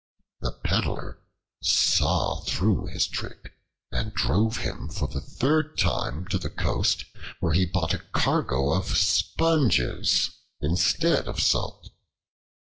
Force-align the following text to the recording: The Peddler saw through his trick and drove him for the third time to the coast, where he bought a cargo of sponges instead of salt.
The 0.39 0.53
Peddler 0.63 1.19
saw 1.61 2.39
through 2.41 2.87
his 2.87 3.05
trick 3.05 3.55
and 3.91 4.15
drove 4.15 4.57
him 4.57 4.89
for 4.89 5.07
the 5.07 5.21
third 5.21 5.77
time 5.77 6.25
to 6.29 6.39
the 6.39 6.49
coast, 6.49 7.05
where 7.39 7.53
he 7.53 7.67
bought 7.67 7.93
a 7.93 7.99
cargo 8.11 8.71
of 8.73 8.97
sponges 8.97 10.31
instead 10.59 11.27
of 11.27 11.39
salt. 11.39 11.91